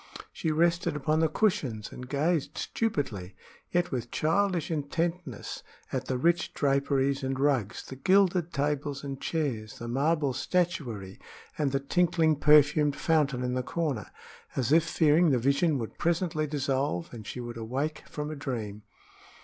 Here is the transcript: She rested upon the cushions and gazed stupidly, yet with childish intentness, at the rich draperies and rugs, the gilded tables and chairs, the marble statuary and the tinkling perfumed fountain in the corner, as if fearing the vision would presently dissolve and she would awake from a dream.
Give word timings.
She 0.33 0.49
rested 0.51 0.95
upon 0.95 1.19
the 1.19 1.27
cushions 1.29 1.91
and 1.91 2.09
gazed 2.09 2.57
stupidly, 2.57 3.35
yet 3.69 3.91
with 3.91 4.09
childish 4.09 4.71
intentness, 4.71 5.61
at 5.93 6.05
the 6.07 6.17
rich 6.17 6.55
draperies 6.55 7.21
and 7.21 7.39
rugs, 7.39 7.83
the 7.85 7.95
gilded 7.97 8.51
tables 8.51 9.03
and 9.03 9.21
chairs, 9.21 9.77
the 9.77 9.87
marble 9.87 10.33
statuary 10.33 11.19
and 11.55 11.71
the 11.71 11.79
tinkling 11.79 12.35
perfumed 12.37 12.95
fountain 12.95 13.43
in 13.43 13.53
the 13.53 13.61
corner, 13.61 14.09
as 14.55 14.71
if 14.71 14.83
fearing 14.85 15.29
the 15.29 15.37
vision 15.37 15.77
would 15.77 15.99
presently 15.99 16.47
dissolve 16.47 17.13
and 17.13 17.27
she 17.27 17.39
would 17.39 17.55
awake 17.57 18.01
from 18.09 18.31
a 18.31 18.35
dream. 18.35 18.81